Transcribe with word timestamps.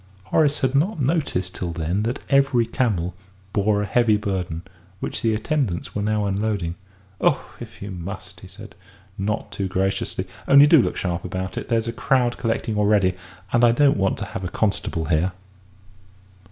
Horace 0.23 0.61
had 0.61 0.73
not 0.73 0.99
noticed 0.99 1.53
till 1.53 1.71
then 1.73 2.01
that 2.01 2.17
every 2.27 2.65
camel 2.65 3.13
bore 3.53 3.83
a 3.83 3.85
heavy 3.85 4.17
burden, 4.17 4.63
which 4.99 5.21
the 5.21 5.35
attendants 5.35 5.93
were 5.93 6.01
now 6.01 6.25
unloading. 6.25 6.73
"Oh, 7.19 7.47
if 7.59 7.83
you 7.83 7.91
must!" 7.91 8.39
he 8.39 8.47
said, 8.47 8.73
not 9.15 9.51
too 9.51 9.67
graciously; 9.67 10.27
"only 10.47 10.65
do 10.65 10.81
look 10.81 10.97
sharp 10.97 11.23
about 11.23 11.55
it 11.55 11.69
there's 11.69 11.87
a 11.87 11.93
crowd 11.93 12.39
collecting 12.39 12.79
already, 12.79 13.13
and 13.53 13.63
I 13.63 13.73
don't 13.73 13.95
want 13.95 14.17
to 14.17 14.25
have 14.25 14.43
a 14.43 14.49
constable 14.49 15.05
here." 15.05 15.33